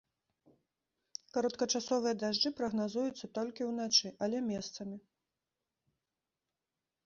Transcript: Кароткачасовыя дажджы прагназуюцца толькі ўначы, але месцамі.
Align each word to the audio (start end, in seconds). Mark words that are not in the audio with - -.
Кароткачасовыя 1.35 2.15
дажджы 2.23 2.49
прагназуюцца 2.61 3.25
толькі 3.37 3.69
ўначы, 3.71 4.07
але 4.27 4.37
месцамі. 4.49 5.01